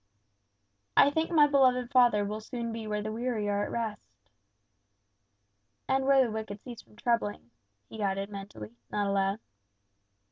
"I 0.97 1.11
think 1.11 1.29
my 1.29 1.45
beloved 1.45 1.91
father 1.91 2.25
will 2.25 2.39
soon 2.41 2.71
be 2.71 2.87
where 2.87 3.03
the 3.03 3.11
weary 3.11 3.47
are 3.49 3.63
at 3.65 3.69
rest" 3.69 4.01
"and 5.87 6.05
where 6.07 6.23
the 6.25 6.31
wicked 6.31 6.63
cease 6.63 6.81
from 6.81 6.95
troubling," 6.95 7.51
he 7.87 8.01
added 8.01 8.31
mentally, 8.31 8.71
not 8.89 9.05
aloud. 9.05 9.39